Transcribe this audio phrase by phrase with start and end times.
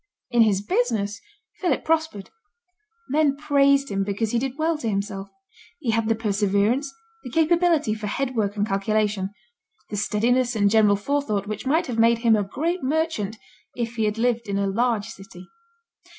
[0.31, 1.21] In his business
[1.59, 2.31] Philip prospered.
[3.07, 5.29] Men praised him because he did well to himself.
[5.79, 6.91] He had the perseverance,
[7.23, 9.29] the capability for head work and calculation,
[9.91, 13.37] the steadiness and general forethought which might have made him a great merchant
[13.75, 15.45] if he had lived in a large city.